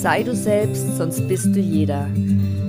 Sei 0.00 0.22
du 0.22 0.32
selbst, 0.32 0.96
sonst 0.96 1.26
bist 1.26 1.56
du 1.56 1.58
jeder. 1.58 2.06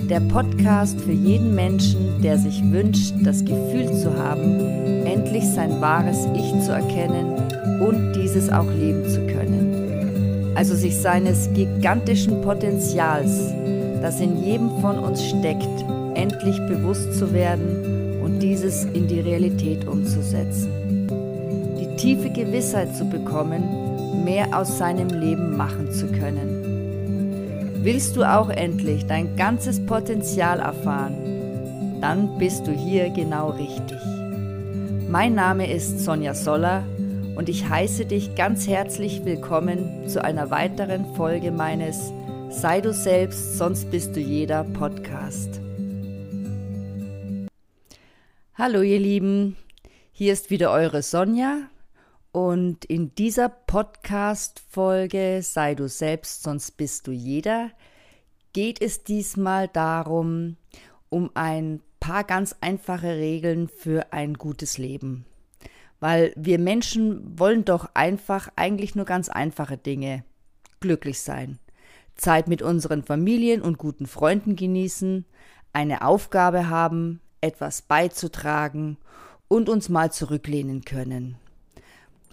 Der 0.09 0.19
Podcast 0.19 0.99
für 0.99 1.11
jeden 1.11 1.53
Menschen, 1.53 2.19
der 2.23 2.39
sich 2.39 2.59
wünscht, 2.71 3.13
das 3.23 3.45
Gefühl 3.45 3.85
zu 3.93 4.17
haben, 4.17 4.59
endlich 5.05 5.45
sein 5.45 5.79
wahres 5.79 6.27
Ich 6.33 6.65
zu 6.65 6.71
erkennen 6.71 7.35
und 7.81 8.13
dieses 8.13 8.49
auch 8.49 8.65
leben 8.71 9.07
zu 9.07 9.27
können. 9.27 10.55
Also 10.55 10.73
sich 10.73 10.97
seines 10.97 11.53
gigantischen 11.53 12.41
Potenzials, 12.41 13.53
das 14.01 14.19
in 14.19 14.43
jedem 14.43 14.71
von 14.81 14.97
uns 14.97 15.23
steckt, 15.23 15.85
endlich 16.15 16.57
bewusst 16.67 17.13
zu 17.13 17.31
werden 17.31 18.23
und 18.23 18.39
dieses 18.39 18.85
in 18.85 19.07
die 19.07 19.19
Realität 19.19 19.87
umzusetzen. 19.87 21.07
Die 21.79 21.95
tiefe 21.95 22.31
Gewissheit 22.31 22.95
zu 22.95 23.05
bekommen, 23.05 24.23
mehr 24.25 24.47
aus 24.51 24.79
seinem 24.79 25.09
Leben 25.09 25.55
machen 25.55 25.91
zu 25.91 26.07
können 26.07 26.78
Willst 27.81 28.17
du 28.17 28.23
auch 28.23 28.49
endlich 28.49 29.05
dein 29.05 29.37
ganzes 29.37 29.85
Potenzial 29.85 30.59
erfahren? 30.59 32.01
Dann 32.01 32.37
bist 32.37 32.67
du 32.67 32.73
hier 32.73 33.09
genau 33.09 33.51
richtig. 33.51 33.97
Mein 35.07 35.33
Name 35.33 35.71
ist 35.73 36.01
Sonja 36.01 36.33
Soller 36.33 36.83
und 37.37 37.47
ich 37.47 37.69
heiße 37.69 38.05
dich 38.05 38.35
ganz 38.35 38.67
herzlich 38.67 39.23
willkommen 39.23 40.09
zu 40.09 40.21
einer 40.21 40.51
weiteren 40.51 41.15
Folge 41.15 41.51
meines 41.51 42.11
Sei 42.49 42.81
du 42.81 42.91
selbst, 42.91 43.57
sonst 43.57 43.89
bist 43.91 44.13
du 44.13 44.19
jeder 44.19 44.65
Podcast. 44.65 45.61
Hallo 48.55 48.81
ihr 48.81 48.99
Lieben, 48.99 49.55
hier 50.11 50.33
ist 50.33 50.49
wieder 50.49 50.73
eure 50.73 51.01
Sonja 51.01 51.69
und 52.31 52.85
in 52.85 53.15
dieser 53.15 53.49
Podcast-Folge 53.49 55.41
Sei 55.41 55.73
du 55.73 55.87
selbst, 55.89 56.43
sonst 56.43 56.77
bist 56.77 57.07
du 57.07 57.11
jeder, 57.11 57.71
geht 58.53 58.81
es 58.81 59.03
diesmal 59.03 59.67
darum, 59.67 60.57
um 61.09 61.31
ein 61.33 61.81
paar 61.99 62.23
ganz 62.23 62.55
einfache 62.61 63.15
Regeln 63.15 63.67
für 63.67 64.13
ein 64.13 64.35
gutes 64.35 64.77
Leben. 64.77 65.25
Weil 65.99 66.31
wir 66.35 66.59
Menschen 66.59 67.39
wollen 67.39 67.65
doch 67.65 67.89
einfach 67.93 68.49
eigentlich 68.55 68.95
nur 68.95 69.05
ganz 69.05 69.29
einfache 69.29 69.77
Dinge. 69.77 70.23
Glücklich 70.79 71.19
sein, 71.19 71.59
Zeit 72.15 72.47
mit 72.47 72.61
unseren 72.61 73.03
Familien 73.03 73.61
und 73.61 73.77
guten 73.77 74.05
Freunden 74.05 74.55
genießen, 74.55 75.25
eine 75.73 76.03
Aufgabe 76.03 76.69
haben, 76.69 77.21
etwas 77.41 77.81
beizutragen 77.81 78.97
und 79.47 79.67
uns 79.67 79.89
mal 79.89 80.11
zurücklehnen 80.11 80.85
können 80.85 81.37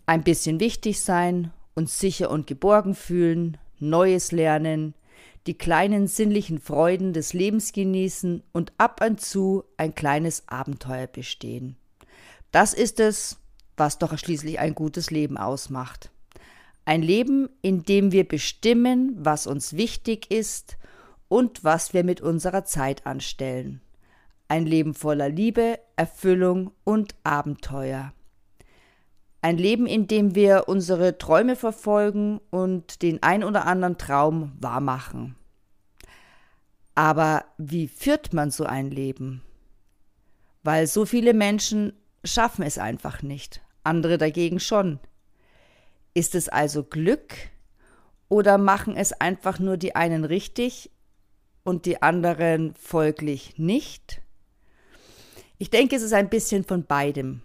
ein 0.07 0.23
bisschen 0.23 0.61
wichtig 0.61 1.01
sein, 1.01 1.53
uns 1.75 1.99
sicher 1.99 2.31
und 2.31 2.47
geborgen 2.47 2.95
fühlen, 2.95 3.59
Neues 3.79 4.33
lernen, 4.33 4.95
die 5.47 5.55
kleinen 5.55 6.07
sinnlichen 6.07 6.59
Freuden 6.59 7.12
des 7.12 7.33
Lebens 7.33 7.73
genießen 7.73 8.43
und 8.53 8.73
ab 8.79 9.05
und 9.05 9.21
zu 9.21 9.65
ein 9.77 9.95
kleines 9.95 10.49
Abenteuer 10.49 11.07
bestehen. 11.07 11.77
Das 12.51 12.73
ist 12.73 13.01
es, 13.01 13.39
was 13.77 13.99
doch 13.99 14.17
schließlich 14.17 14.59
ein 14.59 14.75
gutes 14.75 15.11
Leben 15.11 15.37
ausmacht. 15.37 16.11
Ein 16.84 17.03
Leben, 17.03 17.51
in 17.62 17.83
dem 17.83 18.12
wir 18.12 18.27
bestimmen, 18.27 19.17
was 19.19 19.47
uns 19.47 19.77
wichtig 19.77 20.31
ist 20.31 20.79
und 21.29 21.65
was 21.65 21.93
wir 21.93 22.05
mit 22.05 22.21
unserer 22.21 22.65
Zeit 22.65 23.07
anstellen. 23.07 23.81
Ein 24.49 24.65
Leben 24.65 24.95
voller 24.95 25.29
Liebe, 25.29 25.81
Erfüllung 25.97 26.71
und 26.84 27.15
Abenteuer. 27.25 28.12
Ein 29.42 29.59
Leben, 29.59 29.87
in 29.87 30.09
dem 30.09 30.34
wir 30.34 30.65
unsere 30.67 31.19
Träume 31.19 31.56
verfolgen 31.56 32.41
und 32.51 33.03
den 33.03 33.23
ein 33.23 33.45
oder 33.45 33.67
anderen 33.67 33.98
Traum 33.98 34.53
wahrmachen. 34.61 35.37
Aber 36.95 37.45
wie 37.59 37.89
führt 37.89 38.33
man 38.33 38.51
so 38.51 38.65
ein 38.65 38.91
Leben? 38.91 39.43
Weil 40.62 40.87
so 40.87 41.05
viele 41.06 41.34
Menschen 41.34 41.93
schaffen 42.25 42.65
es 42.65 42.78
einfach 42.78 43.22
nicht, 43.22 43.61
andere 43.84 44.19
dagegen 44.19 44.59
schon. 44.59 44.99
Ist 46.15 46.34
es 46.34 46.49
also 46.49 46.82
Glück 46.82 47.34
oder 48.28 48.59
machen 48.59 48.97
es 48.97 49.12
einfach 49.12 49.59
nur 49.59 49.77
die 49.77 49.94
einen 49.94 50.25
richtig 50.25 50.91
und 51.62 51.84
die 51.84 52.03
anderen 52.03 52.75
folglich 52.75 53.59
nicht? 53.59 54.22
Ich 55.59 55.71
denke, 55.71 55.97
es 55.97 56.03
ist 56.03 56.15
ein 56.15 56.31
bisschen 56.31 56.65
von 56.65 56.84
beidem. 56.84 57.43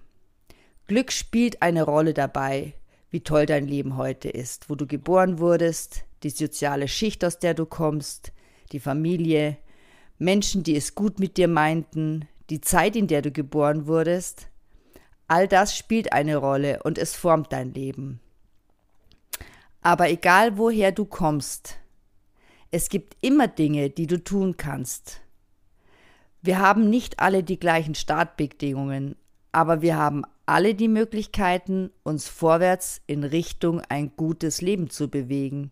Glück 0.88 1.12
spielt 1.12 1.62
eine 1.62 1.84
Rolle 1.84 2.14
dabei, 2.14 2.74
wie 3.10 3.22
toll 3.22 3.46
dein 3.46 3.68
Leben 3.68 3.98
heute 3.98 4.30
ist, 4.30 4.70
wo 4.70 4.76
du 4.76 4.88
geboren 4.88 5.40
wurdest, 5.40 6.04
die 6.24 6.30
soziale 6.30 6.88
Schicht, 6.88 7.24
aus 7.26 7.40
der 7.40 7.54
du 7.54 7.66
kommst, 7.66 8.32
die 8.72 8.80
Familie, 8.80 9.58
Menschen, 10.18 10.64
die 10.64 10.76
es 10.76 10.96
gut 10.96 11.20
mit 11.20 11.38
dir 11.38 11.48
meinten, 11.48 12.28
die 12.50 12.62
Zeit, 12.62 12.96
in 12.96 13.08
der 13.08 13.22
du 13.22 13.32
geboren 13.32 13.88
wurdest. 13.88 14.48
All 15.28 15.48
das 15.48 15.76
spielt 15.76 16.14
eine 16.14 16.38
Rolle 16.38 16.84
und 16.84 16.98
es 16.98 17.16
formt 17.16 17.52
dein 17.54 17.74
Leben. 17.74 18.20
Aber 19.82 20.10
egal 20.10 20.58
woher 20.58 20.92
du 20.92 21.06
kommst, 21.06 21.78
es 22.70 22.90
gibt 22.90 23.18
immer 23.22 23.48
Dinge, 23.48 23.90
die 23.90 24.08
du 24.08 24.24
tun 24.24 24.58
kannst. 24.58 25.22
Wir 26.42 26.60
haben 26.60 26.90
nicht 26.90 27.20
alle 27.20 27.44
die 27.44 27.60
gleichen 27.60 27.96
Startbedingungen, 27.96 29.16
aber 29.52 29.82
wir 29.82 29.98
haben 29.98 30.24
alle 30.46 30.76
die 30.76 30.88
Möglichkeiten, 30.88 31.92
uns 32.04 32.28
vorwärts 32.28 33.02
in 33.08 33.24
Richtung 33.24 33.82
ein 33.90 34.12
gutes 34.16 34.62
Leben 34.62 34.90
zu 34.90 35.10
bewegen. 35.10 35.72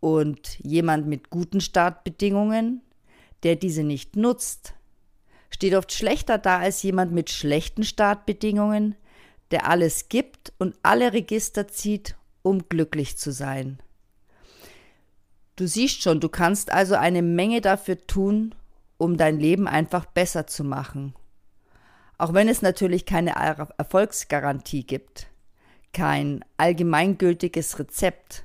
Und 0.00 0.58
jemand 0.60 1.06
mit 1.06 1.30
guten 1.30 1.60
Startbedingungen, 1.60 2.82
der 3.42 3.56
diese 3.56 3.82
nicht 3.82 4.16
nutzt, 4.16 4.74
steht 5.50 5.74
oft 5.74 5.92
schlechter 5.92 6.38
da 6.38 6.58
als 6.58 6.82
jemand 6.82 7.12
mit 7.12 7.30
schlechten 7.30 7.84
Startbedingungen, 7.84 8.96
der 9.50 9.68
alles 9.68 10.08
gibt 10.08 10.52
und 10.58 10.76
alle 10.82 11.12
Register 11.12 11.68
zieht, 11.68 12.16
um 12.42 12.68
glücklich 12.68 13.18
zu 13.18 13.32
sein. 13.32 13.78
Du 15.56 15.66
siehst 15.66 16.02
schon, 16.02 16.20
du 16.20 16.28
kannst 16.28 16.72
also 16.72 16.94
eine 16.94 17.22
Menge 17.22 17.60
dafür 17.60 18.06
tun, 18.06 18.54
um 18.96 19.16
dein 19.16 19.38
Leben 19.38 19.66
einfach 19.66 20.06
besser 20.06 20.46
zu 20.46 20.64
machen 20.64 21.14
auch 22.20 22.34
wenn 22.34 22.48
es 22.48 22.60
natürlich 22.60 23.06
keine 23.06 23.32
Erfolgsgarantie 23.78 24.84
gibt, 24.84 25.28
kein 25.94 26.44
allgemeingültiges 26.58 27.78
Rezept. 27.78 28.44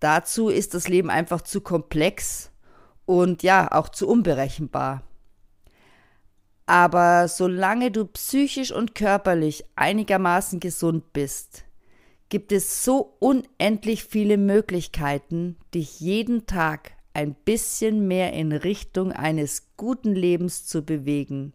Dazu 0.00 0.50
ist 0.50 0.74
das 0.74 0.86
Leben 0.86 1.08
einfach 1.08 1.40
zu 1.40 1.62
komplex 1.62 2.50
und 3.06 3.42
ja, 3.42 3.72
auch 3.72 3.88
zu 3.88 4.06
unberechenbar. 4.06 5.02
Aber 6.66 7.26
solange 7.28 7.90
du 7.90 8.04
psychisch 8.04 8.70
und 8.70 8.94
körperlich 8.94 9.64
einigermaßen 9.76 10.60
gesund 10.60 11.14
bist, 11.14 11.64
gibt 12.28 12.52
es 12.52 12.84
so 12.84 13.16
unendlich 13.18 14.04
viele 14.04 14.36
Möglichkeiten, 14.36 15.56
dich 15.72 16.00
jeden 16.00 16.44
Tag 16.44 16.92
ein 17.14 17.34
bisschen 17.34 18.06
mehr 18.08 18.34
in 18.34 18.52
Richtung 18.52 19.10
eines 19.10 19.74
guten 19.78 20.14
Lebens 20.14 20.66
zu 20.66 20.84
bewegen. 20.84 21.54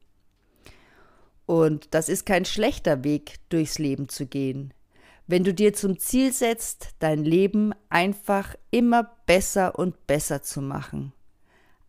Und 1.50 1.96
das 1.96 2.10
ist 2.10 2.28
kein 2.28 2.46
schlechter 2.46 3.04
Weg, 3.04 3.40
durchs 3.50 3.80
Leben 3.80 4.08
zu 4.08 4.28
gehen. 4.28 4.72
Wenn 5.26 5.44
du 5.44 5.52
dir 5.52 5.74
zum 5.74 5.98
Ziel 5.98 6.32
setzt, 6.32 6.90
dein 7.00 7.24
Leben 7.24 7.74
einfach 7.90 8.54
immer 8.70 9.10
besser 9.26 9.80
und 9.80 10.06
besser 10.06 10.44
zu 10.44 10.62
machen. 10.62 11.12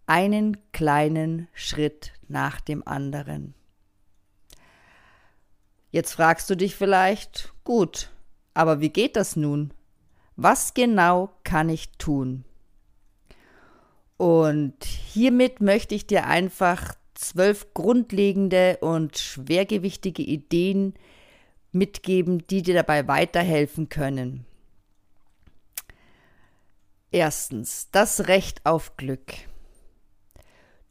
Einen 0.07 0.57
kleinen 0.73 1.47
Schritt 1.53 2.15
nach 2.27 2.63
dem 2.63 2.89
anderen. 2.89 3.53
Jetzt 5.91 6.15
fragst 6.15 6.49
du 6.49 6.57
dich 6.57 6.75
vielleicht, 6.75 7.53
gut, 7.63 8.09
aber 8.55 8.81
wie 8.81 8.89
geht 8.89 9.15
das 9.15 9.37
nun? 9.37 9.75
Was 10.37 10.73
genau 10.73 11.35
kann 11.45 11.69
ich 11.69 11.99
tun? 11.99 12.47
Und 14.17 14.83
hiermit 14.85 15.61
möchte 15.61 15.95
ich 15.95 16.07
dir 16.07 16.27
einfach 16.27 16.95
zwölf 17.21 17.75
grundlegende 17.75 18.79
und 18.81 19.19
schwergewichtige 19.19 20.23
Ideen 20.23 20.95
mitgeben, 21.71 22.47
die 22.49 22.63
dir 22.63 22.75
dabei 22.75 23.07
weiterhelfen 23.07 23.89
können. 23.89 24.47
Erstens, 27.13 27.89
das 27.93 28.29
Recht 28.29 28.65
auf 28.65 28.97
Glück. 28.97 29.35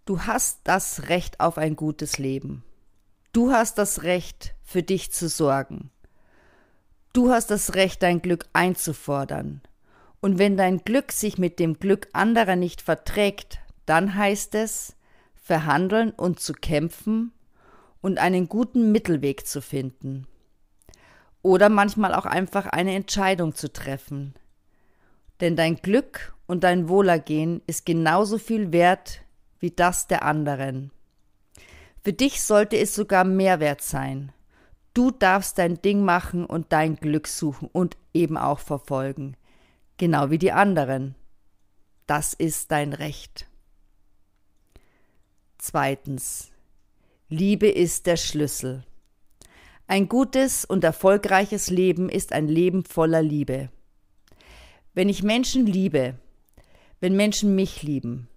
Du 0.06 0.22
hast 0.22 0.60
das 0.66 1.10
Recht 1.10 1.40
auf 1.40 1.58
ein 1.58 1.76
gutes 1.76 2.18
Leben. 2.18 2.64
Du 3.31 3.52
hast 3.52 3.78
das 3.78 4.04
Recht, 4.04 4.56
für 4.64 4.84
dich 4.84 5.12
zu 5.12 5.30
sorgen. 5.30 5.90
Du 7.14 7.31
hast 7.31 7.50
das 7.50 7.74
Recht, 7.74 8.04
dein 8.04 8.22
Glück 8.22 8.46
einzufordern. 8.54 9.62
Und 10.20 10.38
wenn 10.38 10.58
dein 10.58 10.80
Glück 10.80 11.12
sich 11.12 11.38
mit 11.38 11.60
dem 11.60 11.80
Glück 11.80 12.08
anderer 12.14 12.56
nicht 12.56 12.81
verträgt, 12.81 13.60
dann 13.86 14.16
heißt 14.16 14.56
es, 14.56 14.96
verhandeln 15.50 16.12
und 16.12 16.40
zu 16.40 16.54
kämpfen 16.54 17.31
und 18.01 18.19
einen 18.19 18.48
guten 18.48 18.92
Mittelweg 18.92 19.48
zu 19.48 19.63
finden. 19.63 20.28
Oder 21.42 21.69
manchmal 21.69 22.13
auch 22.13 22.28
einfach 22.28 22.68
eine 22.68 22.94
Entscheidung 22.94 23.56
zu 23.56 23.74
treffen. 23.74 24.36
Denn 25.42 25.56
dein 25.56 25.78
Glück 25.78 26.36
und 26.46 26.63
dein 26.63 26.88
Wohlergehen 26.88 27.63
ist 27.66 27.88
genauso 27.88 28.38
viel 28.38 28.72
wert 28.72 29.22
wie 29.60 29.72
das 29.72 30.06
der 30.06 30.24
anderen. 30.24 30.92
Für 32.04 32.13
dich 32.13 32.44
sollte 32.44 32.78
es 32.78 32.94
sogar 32.94 33.24
mehr 33.24 33.60
wert 33.60 33.81
sein. 33.81 34.31
Du 34.94 35.10
darfst 35.10 35.57
dein 35.57 35.81
Ding 35.81 36.06
machen 36.06 36.45
und 36.45 36.72
dein 36.72 36.95
Glück 36.95 37.28
suchen 37.28 37.69
und 37.74 37.98
eben 38.13 38.38
auch 38.38 38.60
verfolgen. 38.60 39.36
Genau 39.98 40.30
wie 40.30 40.38
die 40.38 40.52
anderen. 40.52 41.16
Das 42.06 42.36
ist 42.36 42.69
dein 42.69 42.94
Recht. 42.94 43.49
Zweitens. 45.61 46.53
Liebe 47.27 47.67
ist 47.67 48.06
der 48.07 48.15
Schlüssel. 48.15 48.85
Ein 49.88 50.07
gutes 50.07 50.63
und 50.63 50.85
erfolgreiches 50.85 51.69
Leben 51.69 52.07
ist 52.07 52.31
ein 52.31 52.47
Leben 52.47 52.85
voller 52.85 53.21
Liebe. 53.21 53.69
Wenn 54.94 55.09
ich 55.09 55.21
Menschen 55.21 55.65
liebe, 55.65 56.15
wenn 57.01 57.17
Menschen 57.17 57.56
mich 57.56 57.83
lieben, 57.83 58.29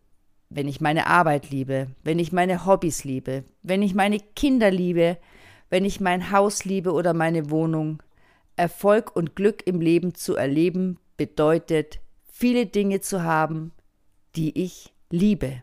wenn 0.50 0.66
ich 0.66 0.80
meine 0.80 1.06
Arbeit 1.06 1.50
liebe, 1.50 1.86
wenn 2.02 2.19
ich 2.19 2.32
meine 2.32 2.66
Hobbys 2.66 3.04
liebe, 3.04 3.44
wenn 3.62 3.82
ich 3.82 3.94
meine 3.94 4.19
Kinder 4.19 4.72
liebe, 4.72 5.16
wenn 5.70 5.84
ich 5.84 6.00
mein 6.00 6.32
Haus 6.32 6.64
liebe 6.64 6.90
oder 6.92 7.14
meine 7.14 7.50
Wohnung, 7.50 8.02
Erfolg 8.56 9.14
und 9.14 9.36
Glück 9.36 9.64
im 9.64 9.80
Leben 9.80 10.16
zu 10.16 10.34
erleben 10.34 10.98
bedeutet, 11.16 12.00
viele 12.32 12.66
Dinge 12.66 13.00
zu 13.00 13.22
haben, 13.22 13.70
die 14.34 14.58
ich 14.60 14.92
liebe. 15.08 15.62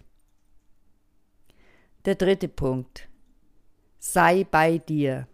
Der 2.06 2.16
dritte 2.16 2.48
Punkt. 2.48 3.10
Sei 3.98 4.46
bei 4.50 4.78
dir. 4.78 5.28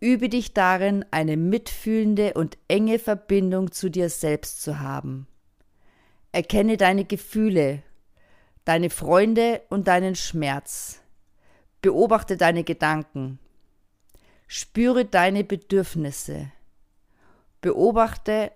Übe 0.00 0.28
dich 0.28 0.54
darin, 0.54 1.04
eine 1.12 1.36
mitfühlende 1.36 2.34
und 2.34 2.58
enge 2.66 2.98
Verbindung 2.98 3.70
zu 3.70 3.90
dir 3.90 4.10
selbst 4.10 4.60
zu 4.60 4.80
haben. 4.80 5.28
Erkenne 6.32 6.76
deine 6.76 7.04
Gefühle, 7.04 7.84
deine 8.64 8.90
Freunde 8.90 9.62
und 9.70 9.86
deinen 9.86 10.16
Schmerz. 10.16 11.00
Beobachte 11.80 12.36
deine 12.36 12.64
Gedanken. 12.64 13.38
Spüre 14.48 15.04
deine 15.04 15.44
Bedürfnisse. 15.44 16.50
Beobachte 17.60 18.50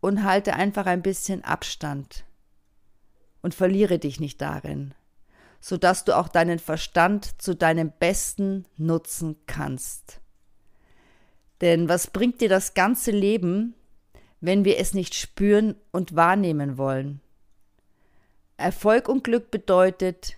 und 0.00 0.24
halte 0.24 0.52
einfach 0.52 0.84
ein 0.84 1.00
bisschen 1.00 1.42
Abstand. 1.42 2.24
Und 3.40 3.54
verliere 3.54 3.98
dich 3.98 4.20
nicht 4.20 4.40
darin, 4.42 4.94
sodass 5.62 6.04
du 6.04 6.18
auch 6.18 6.26
deinen 6.26 6.58
Verstand 6.58 7.40
zu 7.40 7.54
deinem 7.54 7.92
Besten 8.00 8.66
nutzen 8.76 9.36
kannst. 9.46 10.20
Denn 11.60 11.88
was 11.88 12.08
bringt 12.08 12.40
dir 12.40 12.48
das 12.48 12.74
ganze 12.74 13.12
Leben, 13.12 13.74
wenn 14.40 14.64
wir 14.64 14.78
es 14.78 14.92
nicht 14.92 15.14
spüren 15.14 15.76
und 15.92 16.16
wahrnehmen 16.16 16.78
wollen? 16.78 17.20
Erfolg 18.56 19.08
und 19.08 19.22
Glück 19.22 19.52
bedeutet, 19.52 20.36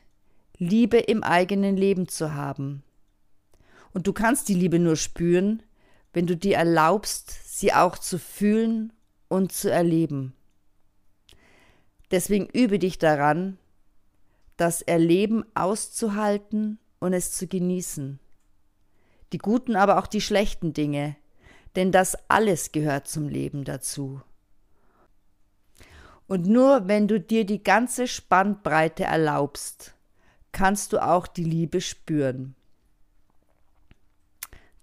Liebe 0.58 0.98
im 0.98 1.22
eigenen 1.22 1.78
Leben 1.78 2.06
zu 2.06 2.34
haben. 2.34 2.82
Und 3.94 4.06
du 4.06 4.12
kannst 4.12 4.50
die 4.50 4.54
Liebe 4.54 4.78
nur 4.78 4.96
spüren, 4.96 5.62
wenn 6.12 6.26
du 6.26 6.36
dir 6.36 6.58
erlaubst, 6.58 7.58
sie 7.58 7.72
auch 7.72 7.96
zu 7.96 8.18
fühlen 8.18 8.92
und 9.28 9.52
zu 9.52 9.70
erleben. 9.70 10.34
Deswegen 12.10 12.46
übe 12.46 12.78
dich 12.78 12.98
daran, 12.98 13.56
das 14.56 14.82
Erleben 14.82 15.44
auszuhalten 15.54 16.78
und 17.00 17.12
es 17.12 17.32
zu 17.32 17.46
genießen 17.46 18.18
die 19.34 19.38
guten, 19.38 19.74
aber 19.74 19.98
auch 19.98 20.06
die 20.06 20.20
schlechten 20.20 20.72
Dinge, 20.72 21.16
denn 21.74 21.90
das 21.90 22.16
alles 22.28 22.70
gehört 22.70 23.08
zum 23.08 23.28
Leben 23.28 23.64
dazu. 23.64 24.22
Und 26.28 26.46
nur 26.46 26.86
wenn 26.86 27.08
du 27.08 27.20
dir 27.20 27.44
die 27.44 27.62
ganze 27.62 28.06
Spannbreite 28.06 29.04
erlaubst, 29.04 29.94
kannst 30.52 30.92
du 30.92 31.02
auch 31.02 31.26
die 31.26 31.42
Liebe 31.42 31.80
spüren. 31.80 32.54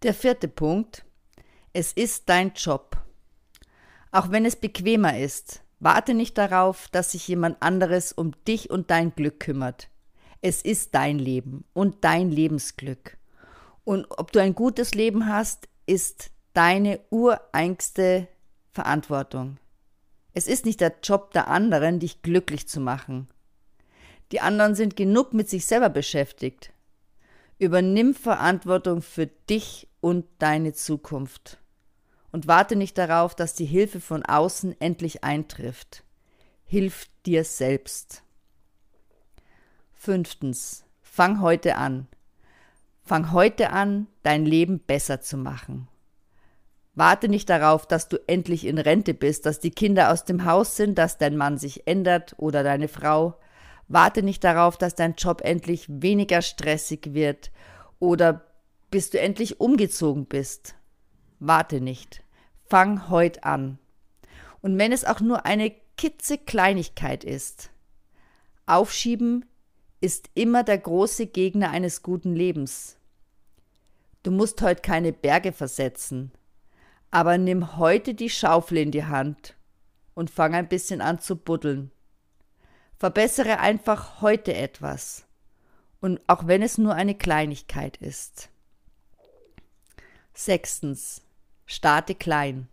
Der 0.03 0.13
vierte 0.13 0.49
Punkt. 0.49 1.05
Es 1.71 1.93
ist 1.93 2.27
dein 2.27 2.51
Job. 2.53 2.97
Auch 4.11 4.31
wenn 4.31 4.43
es 4.43 4.57
bequemer 4.57 5.17
ist, 5.17 5.60
warte 5.81 6.13
nicht 6.13 6.37
darauf, 6.37 6.87
dass 6.89 7.11
sich 7.11 7.27
jemand 7.27 7.61
anderes 7.61 8.13
um 8.13 8.31
dich 8.47 8.69
und 8.69 8.89
dein 8.89 9.13
Glück 9.13 9.41
kümmert. 9.41 9.89
Es 10.41 10.61
ist 10.61 10.95
dein 10.95 11.19
Leben 11.19 11.65
und 11.73 12.03
dein 12.03 12.31
Lebensglück. 12.31 13.17
Und 13.83 14.07
ob 14.11 14.31
du 14.31 14.39
ein 14.39 14.55
gutes 14.55 14.93
Leben 14.93 15.27
hast, 15.27 15.67
ist 15.85 16.31
deine 16.53 16.99
ureigenste 17.09 18.27
Verantwortung. 18.71 19.57
Es 20.33 20.47
ist 20.47 20.65
nicht 20.65 20.79
der 20.79 20.93
Job 21.03 21.31
der 21.33 21.47
anderen, 21.47 21.99
dich 21.99 22.21
glücklich 22.21 22.67
zu 22.67 22.79
machen. 22.79 23.27
Die 24.31 24.39
anderen 24.39 24.75
sind 24.75 24.95
genug 24.95 25.33
mit 25.33 25.49
sich 25.49 25.65
selber 25.65 25.89
beschäftigt. 25.89 26.71
Übernimm 27.57 28.13
Verantwortung 28.13 29.01
für 29.01 29.27
dich 29.27 29.89
und 29.99 30.25
deine 30.39 30.73
Zukunft. 30.73 31.60
Und 32.31 32.47
warte 32.47 32.75
nicht 32.75 32.97
darauf, 32.97 33.35
dass 33.35 33.53
die 33.53 33.65
Hilfe 33.65 33.99
von 33.99 34.23
außen 34.25 34.79
endlich 34.79 35.23
eintrifft. 35.23 36.03
Hilf 36.65 37.07
dir 37.25 37.43
selbst. 37.43 38.23
Fünftens. 39.93 40.85
Fang 41.01 41.41
heute 41.41 41.75
an. 41.75 42.07
Fang 43.03 43.31
heute 43.33 43.71
an, 43.71 44.07
dein 44.23 44.45
Leben 44.45 44.79
besser 44.79 45.19
zu 45.19 45.35
machen. 45.35 45.89
Warte 46.95 47.29
nicht 47.29 47.49
darauf, 47.49 47.85
dass 47.85 48.09
du 48.09 48.17
endlich 48.27 48.65
in 48.65 48.77
Rente 48.77 49.13
bist, 49.13 49.45
dass 49.45 49.59
die 49.59 49.71
Kinder 49.71 50.11
aus 50.11 50.25
dem 50.25 50.45
Haus 50.45 50.75
sind, 50.75 50.97
dass 50.97 51.17
dein 51.17 51.37
Mann 51.37 51.57
sich 51.57 51.87
ändert 51.87 52.35
oder 52.37 52.63
deine 52.63 52.87
Frau. 52.87 53.37
Warte 53.87 54.23
nicht 54.23 54.43
darauf, 54.43 54.77
dass 54.77 54.95
dein 54.95 55.15
Job 55.15 55.41
endlich 55.43 55.85
weniger 55.89 56.41
stressig 56.41 57.13
wird 57.13 57.51
oder 57.99 58.45
bis 58.89 59.09
du 59.09 59.19
endlich 59.19 59.59
umgezogen 59.59 60.25
bist. 60.25 60.75
Warte 61.43 61.81
nicht. 61.81 62.23
Fang 62.69 63.09
heute 63.09 63.43
an. 63.43 63.79
Und 64.61 64.77
wenn 64.77 64.91
es 64.91 65.03
auch 65.03 65.21
nur 65.21 65.43
eine 65.47 65.73
kitzekleinigkeit 65.97 67.23
ist. 67.23 67.71
Aufschieben 68.67 69.45
ist 70.01 70.29
immer 70.35 70.63
der 70.63 70.77
große 70.77 71.25
Gegner 71.25 71.71
eines 71.71 72.03
guten 72.03 72.35
Lebens. 72.35 72.97
Du 74.21 74.29
musst 74.29 74.61
heute 74.61 74.83
keine 74.83 75.13
Berge 75.13 75.51
versetzen, 75.51 76.31
aber 77.09 77.39
nimm 77.39 77.77
heute 77.77 78.13
die 78.13 78.29
Schaufel 78.29 78.77
in 78.77 78.91
die 78.91 79.05
Hand 79.05 79.55
und 80.13 80.29
fang 80.29 80.53
ein 80.53 80.69
bisschen 80.69 81.01
an 81.01 81.19
zu 81.19 81.35
buddeln. 81.35 81.91
Verbessere 82.99 83.59
einfach 83.59 84.21
heute 84.21 84.53
etwas, 84.53 85.25
und 86.01 86.21
auch 86.27 86.45
wenn 86.45 86.61
es 86.61 86.77
nur 86.77 86.93
eine 86.93 87.15
Kleinigkeit 87.15 87.97
ist. 87.97 88.49
Sechstens. 90.35 91.23
Starte 91.71 92.15
klein. 92.15 92.67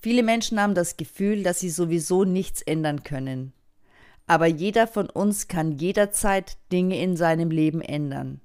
Viele 0.00 0.22
Menschen 0.22 0.58
haben 0.58 0.74
das 0.74 0.96
Gefühl, 0.96 1.42
dass 1.42 1.60
sie 1.60 1.68
sowieso 1.68 2.24
nichts 2.24 2.62
ändern 2.62 3.02
können. 3.02 3.52
Aber 4.26 4.46
jeder 4.46 4.86
von 4.86 5.10
uns 5.10 5.46
kann 5.46 5.72
jederzeit 5.72 6.56
Dinge 6.72 6.98
in 6.98 7.16
seinem 7.16 7.50
Leben 7.50 7.82
ändern. 7.82 8.40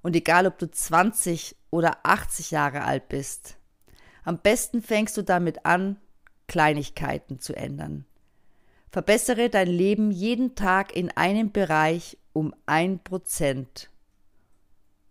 Und 0.00 0.16
egal, 0.16 0.46
ob 0.46 0.58
du 0.58 0.70
20 0.70 1.56
oder 1.70 1.98
80 2.04 2.52
Jahre 2.52 2.84
alt 2.84 3.08
bist, 3.08 3.58
am 4.24 4.38
besten 4.38 4.80
fängst 4.80 5.16
du 5.18 5.22
damit 5.22 5.66
an, 5.66 5.98
Kleinigkeiten 6.48 7.38
zu 7.38 7.54
ändern. 7.54 8.06
Verbessere 8.90 9.50
dein 9.50 9.68
Leben 9.68 10.10
jeden 10.10 10.54
Tag 10.54 10.96
in 10.96 11.10
einem 11.10 11.52
Bereich 11.52 12.16
um 12.32 12.54
ein 12.64 12.98
Prozent. 13.00 13.90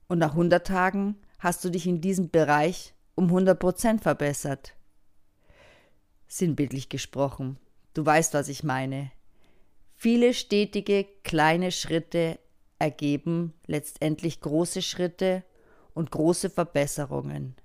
Und 0.07 0.17
nach 0.17 0.31
100 0.31 0.65
Tagen 0.65 1.17
hast 1.37 1.63
du 1.63 1.69
dich 1.69 1.85
in 1.85 2.01
diesem 2.01 2.31
Bereich 2.31 2.94
um 3.15 3.25
100 3.25 3.59
Prozent 3.59 4.01
verbessert. 4.01 4.75
Sinnbildlich 6.27 6.89
gesprochen. 6.89 7.57
Du 7.93 8.05
weißt, 8.05 8.33
was 8.33 8.49
ich 8.49 8.63
meine. 8.63 9.11
Viele 9.95 10.33
stetige 10.33 11.05
kleine 11.23 11.71
Schritte 11.71 12.39
ergeben 12.77 13.53
letztendlich 13.65 14.41
große 14.41 14.81
Schritte 14.81 15.43
und 15.93 16.11
große 16.11 16.49
Verbesserungen. 16.49 17.55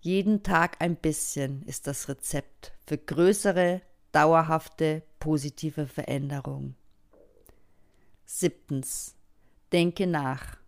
Jeden 0.00 0.42
Tag 0.42 0.80
ein 0.80 0.96
bisschen 0.96 1.62
ist 1.62 1.86
das 1.86 2.08
Rezept 2.08 2.72
für 2.86 2.98
größere, 2.98 3.80
dauerhafte, 4.12 5.02
positive 5.20 5.86
Veränderung. 5.86 6.74
Siebtens. 8.24 9.14
Denke 9.72 10.06
nach. 10.06 10.58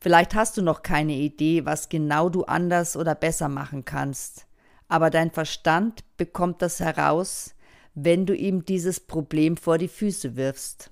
Vielleicht 0.00 0.34
hast 0.34 0.56
du 0.56 0.62
noch 0.62 0.82
keine 0.82 1.14
Idee, 1.14 1.64
was 1.64 1.88
genau 1.88 2.28
du 2.28 2.44
anders 2.44 2.96
oder 2.96 3.14
besser 3.14 3.48
machen 3.48 3.84
kannst, 3.84 4.46
aber 4.88 5.10
dein 5.10 5.30
Verstand 5.30 6.04
bekommt 6.16 6.62
das 6.62 6.80
heraus, 6.80 7.54
wenn 7.94 8.24
du 8.24 8.34
ihm 8.34 8.64
dieses 8.64 9.00
Problem 9.00 9.56
vor 9.56 9.76
die 9.76 9.88
Füße 9.88 10.36
wirfst. 10.36 10.90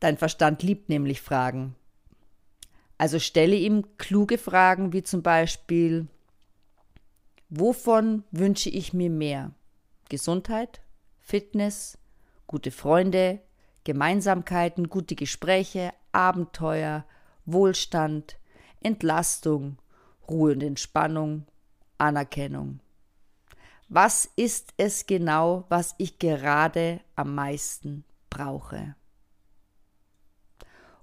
Dein 0.00 0.18
Verstand 0.18 0.62
liebt 0.62 0.90
nämlich 0.90 1.22
Fragen. 1.22 1.74
Also 2.98 3.18
stelle 3.18 3.56
ihm 3.56 3.96
kluge 3.96 4.36
Fragen 4.36 4.92
wie 4.92 5.02
zum 5.02 5.22
Beispiel, 5.22 6.06
Wovon 7.48 8.24
wünsche 8.30 8.68
ich 8.68 8.92
mir 8.92 9.10
mehr? 9.10 9.52
Gesundheit, 10.08 10.80
Fitness, 11.20 11.98
gute 12.46 12.70
Freunde, 12.70 13.40
Gemeinsamkeiten, 13.84 14.88
gute 14.88 15.14
Gespräche, 15.14 15.92
Abenteuer, 16.12 17.04
Wohlstand, 17.46 18.38
Entlastung, 18.80 19.78
Ruhe 20.28 20.52
und 20.52 20.62
Entspannung, 20.62 21.46
Anerkennung. 21.98 22.80
Was 23.88 24.30
ist 24.36 24.72
es 24.76 25.06
genau, 25.06 25.64
was 25.68 25.94
ich 25.98 26.18
gerade 26.18 27.00
am 27.16 27.34
meisten 27.34 28.04
brauche? 28.30 28.96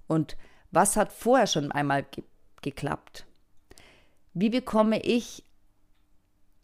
Und 0.07 0.35
was 0.71 0.97
hat 0.97 1.11
vorher 1.11 1.47
schon 1.47 1.71
einmal 1.71 2.03
ge 2.03 2.23
geklappt? 2.61 3.25
Wie 4.33 4.49
bekomme 4.49 5.01
ich 5.01 5.43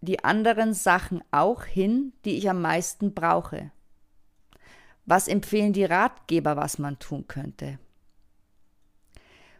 die 0.01 0.23
anderen 0.23 0.73
Sachen 0.75 1.23
auch 1.31 1.63
hin, 1.63 2.13
die 2.23 2.37
ich 2.37 2.49
am 2.49 2.61
meisten 2.61 3.15
brauche? 3.15 3.71
Was 5.05 5.27
empfehlen 5.27 5.73
die 5.73 5.85
Ratgeber, 5.85 6.55
was 6.55 6.77
man 6.77 6.99
tun 6.99 7.27
könnte? 7.27 7.79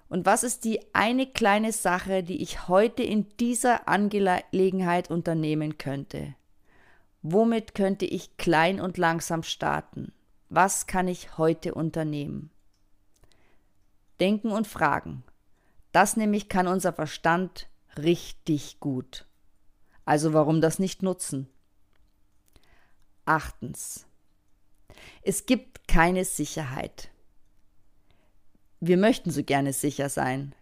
Und 0.10 0.26
was 0.26 0.44
ist 0.44 0.64
die 0.64 0.80
eine 0.94 1.28
kleine 1.28 1.74
Sache, 1.74 2.24
die 2.24 2.42
ich 2.42 2.68
heute 2.68 3.04
in 3.04 3.28
dieser 3.38 3.88
Angelegenheit 3.88 5.10
unternehmen 5.10 5.78
könnte? 5.78 6.36
Womit 7.22 7.76
könnte 7.76 8.06
ich 8.06 8.38
klein 8.38 8.80
und 8.80 8.98
langsam 8.98 9.44
starten? 9.44 10.14
Was 10.50 10.88
kann 10.88 11.10
ich 11.10 11.38
heute 11.38 11.74
unternehmen? 11.74 12.52
Denken 14.20 14.52
und 14.52 14.66
fragen. 14.66 15.24
Das 15.92 16.16
nämlich 16.16 16.48
kann 16.48 16.68
unser 16.68 16.94
Verstand 16.94 17.68
richtig 17.98 18.80
gut. 18.80 19.26
Also 20.06 20.32
warum 20.32 20.62
das 20.62 20.80
nicht 20.80 21.04
nutzen? 21.04 21.50
Achtens. 23.26 24.06
Es 25.22 25.46
gibt 25.46 25.88
keine 25.90 26.24
Sicherheit. 26.24 27.10
Wir 28.80 28.98
möchten 28.98 29.32
so 29.32 29.44
gerne 29.44 29.74
sicher 29.74 30.10
sein, 30.10 30.54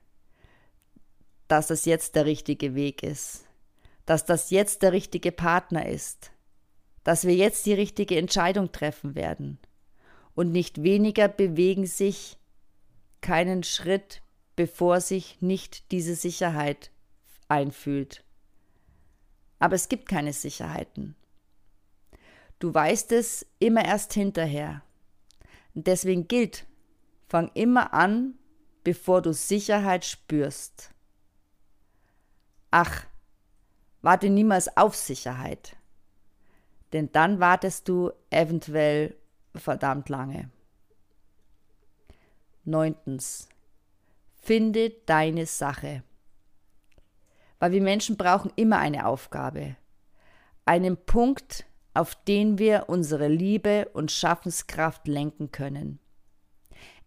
dass 1.47 1.67
das 1.67 1.85
jetzt 1.85 2.15
der 2.15 2.25
richtige 2.25 2.73
Weg 2.73 3.03
ist, 3.03 3.45
dass 4.05 4.25
das 4.25 4.51
jetzt 4.51 4.81
der 4.81 4.93
richtige 4.93 5.31
Partner 5.31 5.85
ist, 5.87 6.31
dass 7.03 7.25
wir 7.25 7.35
jetzt 7.35 7.65
die 7.65 7.73
richtige 7.73 8.17
Entscheidung 8.17 8.71
treffen 8.71 9.15
werden. 9.15 9.59
Und 10.33 10.51
nicht 10.51 10.83
weniger 10.83 11.27
bewegen 11.27 11.85
sich 11.85 12.37
keinen 13.21 13.63
Schritt, 13.63 14.21
bevor 14.55 15.01
sich 15.01 15.41
nicht 15.41 15.91
diese 15.91 16.15
Sicherheit 16.15 16.91
einfühlt. 17.47 18.23
Aber 19.59 19.75
es 19.75 19.87
gibt 19.89 20.07
keine 20.09 20.33
Sicherheiten. 20.33 21.15
Du 22.59 22.73
weißt 22.73 23.11
es 23.11 23.45
immer 23.59 23.85
erst 23.85 24.13
hinterher. 24.13 24.81
Deswegen 25.73 26.27
gilt, 26.27 26.65
fang 27.27 27.49
immer 27.53 27.93
an, 27.93 28.35
bevor 28.83 29.21
du 29.21 29.33
Sicherheit 29.33 30.05
spürst. 30.05 30.91
Ach, 32.71 33.05
warte 34.01 34.29
niemals 34.29 34.75
auf 34.77 34.95
Sicherheit 34.95 35.77
denn 36.95 37.11
dann 37.11 37.41
wartest 37.41 37.89
du 37.89 38.11
eventuell 38.29 39.17
verdammt 39.53 40.07
lange. 40.07 40.49
Neuntens. 42.63 43.49
Finde 44.41 44.91
deine 45.05 45.45
Sache. 45.45 46.03
Weil 47.59 47.73
wir 47.73 47.81
Menschen 47.81 48.15
brauchen 48.15 48.49
immer 48.55 48.79
eine 48.79 49.07
Aufgabe. 49.07 49.75
Einen 50.63 50.95
Punkt, 50.95 51.65
auf 51.93 52.15
den 52.15 52.59
wir 52.59 52.85
unsere 52.87 53.27
Liebe 53.27 53.89
und 53.91 54.09
Schaffenskraft 54.09 55.05
lenken 55.05 55.51
können. 55.51 55.99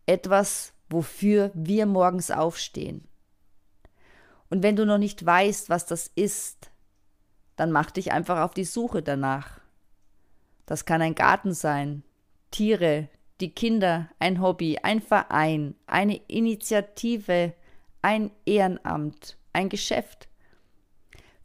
Etwas, 0.08 0.72
wofür 0.88 1.50
wir 1.52 1.84
morgens 1.84 2.30
aufstehen. 2.30 3.06
Und 4.48 4.62
wenn 4.62 4.74
du 4.74 4.86
noch 4.86 4.96
nicht 4.96 5.24
weißt, 5.24 5.68
was 5.68 5.84
das 5.84 6.10
ist, 6.14 6.70
dann 7.56 7.72
mach 7.72 7.90
dich 7.90 8.10
einfach 8.10 8.40
auf 8.40 8.54
die 8.54 8.64
Suche 8.64 9.02
danach. 9.02 9.60
Das 10.64 10.86
kann 10.86 11.02
ein 11.02 11.14
Garten 11.14 11.52
sein, 11.52 12.04
Tiere, 12.50 13.08
die 13.40 13.50
Kinder, 13.50 14.08
ein 14.18 14.40
Hobby, 14.40 14.78
ein 14.82 15.02
Verein, 15.02 15.74
eine 15.86 16.16
Initiative, 16.26 17.52
ein 18.00 18.30
Ehrenamt, 18.46 19.36
ein 19.52 19.68
Geschäft. 19.68 20.28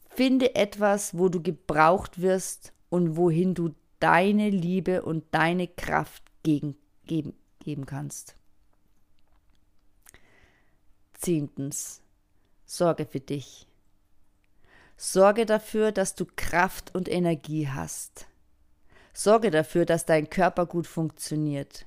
Finde 0.09 0.55
etwas, 0.55 1.17
wo 1.17 1.27
du 1.27 1.41
gebraucht 1.41 2.21
wirst 2.21 2.71
und 2.89 3.17
wohin 3.17 3.55
du 3.55 3.75
deine 3.99 4.49
Liebe 4.49 5.01
und 5.01 5.25
deine 5.31 5.67
Kraft 5.67 6.23
gegen, 6.43 6.77
geben, 7.05 7.33
geben 7.59 7.85
kannst. 7.85 8.37
Zehntens. 11.23 12.01
Sorge 12.65 13.05
für 13.05 13.21
dich. 13.21 13.65
Sorge 14.97 15.45
dafür, 15.45 15.93
dass 15.93 16.15
du 16.15 16.25
Kraft 16.35 16.93
und 16.93 17.07
Energie 17.07 17.69
hast. 17.69 18.27
Sorge 19.13 19.49
dafür, 19.49 19.85
dass 19.85 20.05
dein 20.05 20.29
Körper 20.29 20.65
gut 20.65 20.85
funktioniert, 20.85 21.85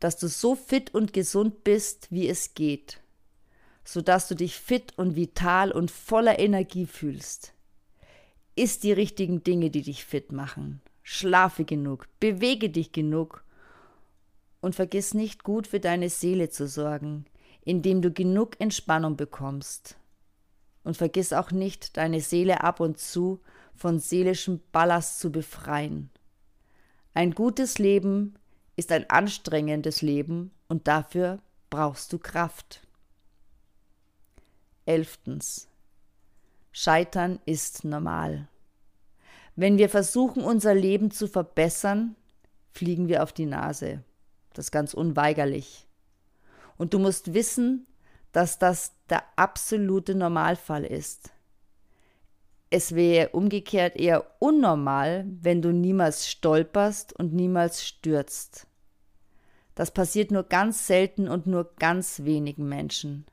dass 0.00 0.18
du 0.18 0.28
so 0.28 0.54
fit 0.54 0.92
und 0.92 1.14
gesund 1.14 1.64
bist, 1.64 2.08
wie 2.10 2.28
es 2.28 2.52
geht, 2.52 3.00
sodass 3.84 4.28
du 4.28 4.34
dich 4.34 4.56
fit 4.56 4.98
und 4.98 5.16
vital 5.16 5.72
und 5.72 5.90
voller 5.90 6.38
Energie 6.38 6.84
fühlst. 6.84 7.54
Iss 8.54 8.80
die 8.80 8.92
richtigen 8.92 9.42
Dinge, 9.42 9.70
die 9.70 9.82
dich 9.82 10.04
fit 10.04 10.30
machen. 10.30 10.82
Schlafe 11.02 11.64
genug, 11.64 12.06
bewege 12.20 12.68
dich 12.68 12.92
genug 12.92 13.44
und 14.60 14.74
vergiss 14.74 15.14
nicht 15.14 15.42
gut 15.42 15.66
für 15.66 15.80
deine 15.80 16.10
Seele 16.10 16.50
zu 16.50 16.68
sorgen, 16.68 17.24
indem 17.64 18.02
du 18.02 18.10
genug 18.10 18.60
Entspannung 18.60 19.16
bekommst. 19.16 19.96
Und 20.82 20.96
vergiss 20.96 21.32
auch 21.32 21.50
nicht, 21.50 21.96
deine 21.96 22.20
Seele 22.20 22.62
ab 22.62 22.80
und 22.80 22.98
zu 22.98 23.40
von 23.74 23.98
seelischem 23.98 24.60
Ballast 24.72 25.20
zu 25.20 25.30
befreien. 25.30 26.10
Ein 27.14 27.32
gutes 27.32 27.78
Leben 27.78 28.34
ist 28.76 28.92
ein 28.92 29.08
anstrengendes 29.10 30.00
Leben 30.00 30.52
und 30.68 30.88
dafür 30.88 31.40
brauchst 31.68 32.12
du 32.12 32.18
Kraft. 32.18 32.82
Elftens. 34.86 35.68
Scheitern 36.72 37.40
ist 37.46 37.84
normal. 37.84 38.48
Wenn 39.56 39.76
wir 39.76 39.88
versuchen, 39.88 40.42
unser 40.42 40.74
Leben 40.74 41.10
zu 41.10 41.26
verbessern, 41.26 42.16
fliegen 42.70 43.08
wir 43.08 43.22
auf 43.22 43.32
die 43.32 43.46
Nase. 43.46 44.02
Das 44.52 44.70
ganz 44.70 44.94
unweigerlich. 44.94 45.86
Und 46.80 46.94
du 46.94 46.98
musst 46.98 47.34
wissen, 47.34 47.86
dass 48.32 48.58
das 48.58 48.94
der 49.10 49.22
absolute 49.36 50.14
Normalfall 50.14 50.82
ist. 50.82 51.30
Es 52.70 52.94
wäre 52.94 53.28
umgekehrt 53.32 53.96
eher 53.96 54.24
unnormal, 54.38 55.26
wenn 55.42 55.60
du 55.60 55.74
niemals 55.74 56.26
stolperst 56.30 57.12
und 57.12 57.34
niemals 57.34 57.84
stürzt. 57.86 58.66
Das 59.74 59.90
passiert 59.90 60.30
nur 60.30 60.44
ganz 60.44 60.86
selten 60.86 61.28
und 61.28 61.46
nur 61.46 61.70
ganz 61.78 62.24
wenigen 62.24 62.66
Menschen. 62.66 63.26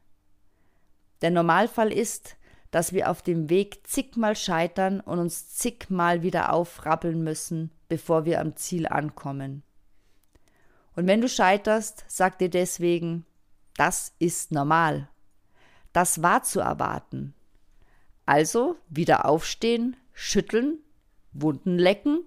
Der 1.22 1.32
Normalfall 1.32 1.94
ist, 1.94 2.36
dass 2.72 2.92
wir 2.92 3.10
auf 3.10 3.22
dem 3.22 3.50
Weg 3.50 3.88
zigmal 3.88 4.36
scheitern 4.36 5.00
und 5.00 5.20
uns 5.20 5.56
zigmal 5.56 6.22
wieder 6.22 6.52
aufrappeln 6.52 7.24
müssen, 7.24 7.72
bevor 7.88 8.26
wir 8.26 8.42
am 8.42 8.58
Ziel 8.58 8.88
ankommen. 8.88 9.64
Und 10.98 11.08
wenn 11.08 11.22
du 11.22 11.30
scheiterst, 11.30 12.04
sag 12.10 12.40
dir 12.40 12.50
deswegen, 12.50 13.26
das 13.78 14.14
ist 14.20 14.52
normal. 14.52 15.10
Das 15.94 16.22
war 16.22 16.44
zu 16.44 16.60
erwarten. 16.60 17.34
Also 18.26 18.76
wieder 18.90 19.26
aufstehen, 19.26 19.96
schütteln, 20.14 20.80
Wunden 21.32 21.78
lecken, 21.78 22.26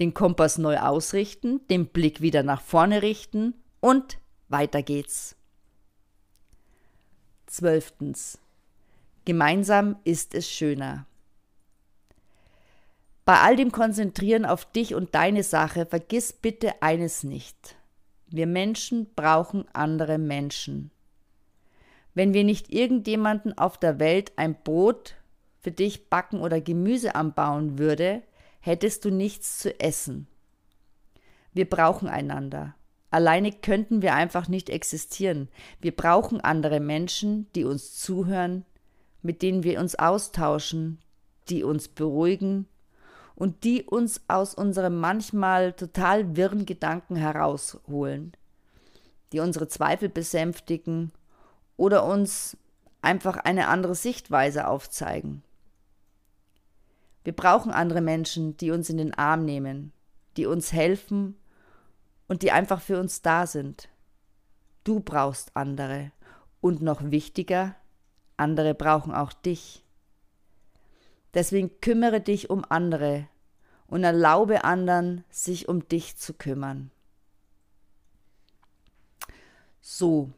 den 0.00 0.14
Kompass 0.14 0.58
neu 0.58 0.78
ausrichten, 0.78 1.60
den 1.68 1.86
Blick 1.86 2.20
wieder 2.20 2.42
nach 2.42 2.60
vorne 2.60 3.02
richten 3.02 3.54
und 3.80 4.18
weiter 4.48 4.82
geht's. 4.82 5.36
Zwölftens. 7.46 8.38
Gemeinsam 9.24 9.96
ist 10.04 10.34
es 10.34 10.50
schöner. 10.50 11.06
Bei 13.24 13.40
all 13.40 13.56
dem 13.56 13.72
Konzentrieren 13.72 14.46
auf 14.46 14.64
dich 14.64 14.94
und 14.94 15.14
deine 15.14 15.42
Sache 15.42 15.84
vergiss 15.84 16.32
bitte 16.32 16.80
eines 16.82 17.24
nicht. 17.24 17.77
Wir 18.30 18.46
Menschen 18.46 19.06
brauchen 19.14 19.64
andere 19.72 20.18
Menschen. 20.18 20.90
Wenn 22.14 22.34
wir 22.34 22.44
nicht 22.44 22.72
irgendjemanden 22.72 23.56
auf 23.56 23.78
der 23.78 23.98
Welt 23.98 24.32
ein 24.36 24.56
Brot 24.62 25.14
für 25.60 25.70
dich 25.70 26.10
backen 26.10 26.40
oder 26.40 26.60
Gemüse 26.60 27.14
anbauen 27.14 27.78
würde, 27.78 28.22
hättest 28.60 29.04
du 29.04 29.10
nichts 29.10 29.58
zu 29.58 29.78
essen. 29.80 30.26
Wir 31.52 31.68
brauchen 31.68 32.08
einander. 32.08 32.74
Alleine 33.10 33.52
könnten 33.52 34.02
wir 34.02 34.14
einfach 34.14 34.48
nicht 34.48 34.68
existieren. 34.68 35.48
Wir 35.80 35.96
brauchen 35.96 36.40
andere 36.40 36.80
Menschen, 36.80 37.46
die 37.54 37.64
uns 37.64 37.94
zuhören, 37.94 38.66
mit 39.22 39.40
denen 39.40 39.62
wir 39.62 39.80
uns 39.80 39.94
austauschen, 39.94 40.98
die 41.48 41.64
uns 41.64 41.88
beruhigen 41.88 42.66
und 43.38 43.62
die 43.62 43.84
uns 43.84 44.20
aus 44.26 44.52
unserem 44.52 44.98
manchmal 44.98 45.72
total 45.72 46.34
wirren 46.34 46.66
Gedanken 46.66 47.14
herausholen, 47.14 48.32
die 49.32 49.38
unsere 49.38 49.68
Zweifel 49.68 50.08
besänftigen 50.08 51.12
oder 51.76 52.04
uns 52.04 52.56
einfach 53.00 53.36
eine 53.36 53.68
andere 53.68 53.94
Sichtweise 53.94 54.66
aufzeigen. 54.66 55.44
Wir 57.22 57.32
brauchen 57.32 57.70
andere 57.70 58.00
Menschen, 58.00 58.56
die 58.56 58.72
uns 58.72 58.90
in 58.90 58.96
den 58.96 59.14
Arm 59.14 59.44
nehmen, 59.44 59.92
die 60.36 60.46
uns 60.46 60.72
helfen 60.72 61.36
und 62.26 62.42
die 62.42 62.50
einfach 62.50 62.80
für 62.80 62.98
uns 62.98 63.22
da 63.22 63.46
sind. 63.46 63.88
Du 64.82 64.98
brauchst 64.98 65.56
andere 65.56 66.10
und 66.60 66.82
noch 66.82 67.12
wichtiger, 67.12 67.76
andere 68.36 68.74
brauchen 68.74 69.14
auch 69.14 69.32
dich. 69.32 69.84
Deswegen 71.34 71.80
kümmere 71.80 72.20
dich 72.20 72.50
um 72.50 72.64
andere 72.68 73.28
und 73.86 74.04
erlaube 74.04 74.64
anderen, 74.64 75.24
sich 75.30 75.68
um 75.68 75.88
dich 75.88 76.16
zu 76.16 76.34
kümmern. 76.34 76.90
So, 79.80 80.30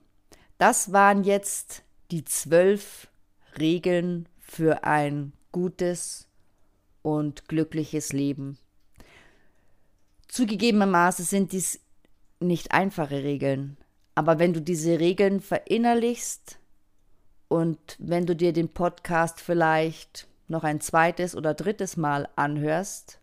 das 0.59 0.93
waren 0.93 1.25
jetzt 1.25 1.83
die 2.11 2.25
zwölf 2.25 3.09
Regeln 3.59 4.29
für 4.39 4.85
ein 4.85 5.33
gutes 5.53 6.29
und 7.03 7.49
glückliches 7.49 8.13
Leben. 8.13 8.59
Zugegebenermaßen 10.29 11.25
sind 11.25 11.53
dies 11.53 11.81
nicht 12.39 12.73
einfache 12.73 13.25
Regeln, 13.25 13.77
aber 14.15 14.39
wenn 14.39 14.53
du 14.53 14.63
diese 14.63 15.01
Regeln 15.01 15.41
verinnerlichst 15.41 16.59
und 17.49 17.97
wenn 17.99 18.27
du 18.27 18.37
dir 18.37 18.53
den 18.53 18.69
Podcast 18.69 19.41
vielleicht 19.41 20.29
noch 20.51 20.65
ein 20.65 20.81
zweites 20.81 21.35
oder 21.35 21.55
drittes 21.55 21.97
Mal 21.97 22.29
anhörst, 22.37 23.21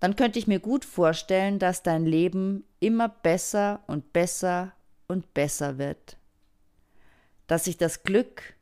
dann 0.00 0.16
könnte 0.16 0.38
ich 0.38 0.46
mir 0.46 0.60
gut 0.60 0.84
vorstellen, 0.84 1.58
dass 1.58 1.82
dein 1.82 2.04
Leben 2.04 2.64
immer 2.78 3.08
besser 3.08 3.80
und 3.86 4.12
besser 4.12 4.72
und 5.08 5.32
besser 5.34 5.78
wird. 5.78 6.18
Dass 7.46 7.64
sich 7.64 7.78
das 7.78 8.02
Glück 8.02 8.54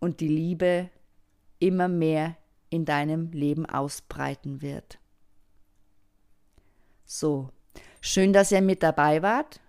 und 0.00 0.20
die 0.20 0.28
Liebe 0.28 0.90
immer 1.58 1.88
mehr 1.88 2.36
in 2.70 2.84
deinem 2.84 3.30
Leben 3.32 3.66
ausbreiten 3.66 4.60
wird. 4.62 4.98
So, 7.04 7.50
schön, 8.00 8.32
dass 8.32 8.52
ihr 8.52 8.60
mit 8.60 8.82
dabei 8.82 9.22
wart 9.22 9.60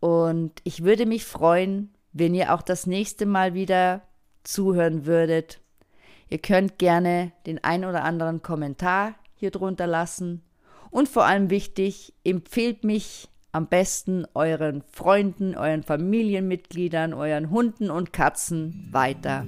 und 0.00 0.60
ich 0.64 0.84
würde 0.84 1.06
mich 1.06 1.24
freuen, 1.24 1.94
wenn 2.12 2.34
ihr 2.34 2.54
auch 2.54 2.62
das 2.62 2.86
nächste 2.86 3.26
Mal 3.26 3.54
wieder 3.54 4.02
zuhören 4.42 5.06
würdet. 5.06 5.60
Ihr 6.34 6.40
könnt 6.40 6.78
gerne 6.80 7.30
den 7.46 7.62
ein 7.62 7.84
oder 7.84 8.02
anderen 8.02 8.42
Kommentar 8.42 9.14
hier 9.36 9.52
drunter 9.52 9.86
lassen 9.86 10.42
und 10.90 11.08
vor 11.08 11.26
allem 11.26 11.48
wichtig, 11.48 12.12
empfehlt 12.24 12.82
mich 12.82 13.28
am 13.52 13.68
besten 13.68 14.26
euren 14.34 14.82
Freunden, 14.90 15.56
euren 15.56 15.84
Familienmitgliedern, 15.84 17.14
euren 17.14 17.50
Hunden 17.50 17.88
und 17.88 18.12
Katzen 18.12 18.88
weiter. 18.90 19.46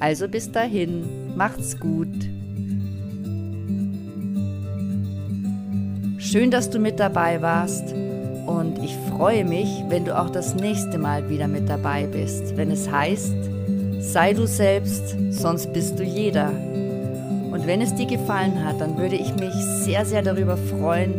Also 0.00 0.28
bis 0.28 0.50
dahin, 0.50 1.36
macht's 1.36 1.78
gut. 1.78 2.24
Schön, 6.16 6.50
dass 6.50 6.70
du 6.70 6.78
mit 6.78 6.98
dabei 6.98 7.42
warst 7.42 7.92
und 7.92 8.78
ich 8.82 8.96
freue 9.10 9.44
mich, 9.44 9.84
wenn 9.90 10.06
du 10.06 10.18
auch 10.18 10.30
das 10.30 10.54
nächste 10.54 10.96
Mal 10.96 11.28
wieder 11.28 11.48
mit 11.48 11.68
dabei 11.68 12.06
bist, 12.06 12.56
wenn 12.56 12.70
es 12.70 12.90
heißt, 12.90 13.55
sei 14.12 14.32
du 14.32 14.46
selbst, 14.46 15.16
sonst 15.30 15.72
bist 15.72 15.98
du 15.98 16.04
jeder. 16.04 16.48
Und 16.48 17.66
wenn 17.66 17.80
es 17.80 17.94
dir 17.94 18.06
gefallen 18.06 18.64
hat, 18.64 18.80
dann 18.80 18.96
würde 18.96 19.16
ich 19.16 19.34
mich 19.34 19.52
sehr, 19.82 20.04
sehr 20.04 20.22
darüber 20.22 20.56
freuen, 20.56 21.14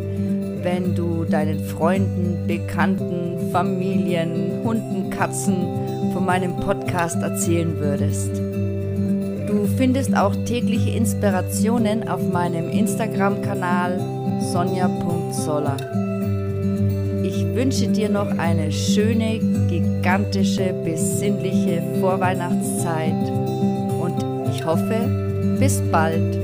wenn 0.63 0.95
du 0.95 1.25
deinen 1.25 1.63
Freunden, 1.65 2.47
Bekannten, 2.47 3.51
Familien, 3.51 4.63
Hunden, 4.63 5.09
Katzen 5.09 5.55
von 6.13 6.25
meinem 6.25 6.55
Podcast 6.57 7.21
erzählen 7.21 7.77
würdest. 7.77 8.31
Du 9.47 9.67
findest 9.77 10.15
auch 10.15 10.35
tägliche 10.45 10.91
Inspirationen 10.91 12.07
auf 12.07 12.21
meinem 12.31 12.69
Instagram-Kanal 12.69 13.99
sonja.soller. 14.51 15.77
Ich 17.23 17.45
wünsche 17.55 17.87
dir 17.87 18.09
noch 18.09 18.37
eine 18.37 18.71
schöne, 18.71 19.39
gigantische, 20.07 20.73
besinnliche 20.85 21.83
Vorweihnachtszeit 21.99 23.11
und 23.99 24.49
ich 24.49 24.63
hoffe, 24.63 25.05
bis 25.59 25.81
bald. 25.91 26.36